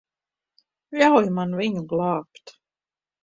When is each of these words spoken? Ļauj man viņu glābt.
Ļauj 1.01 1.29
man 1.39 1.53
viņu 1.59 1.85
glābt. 1.91 2.55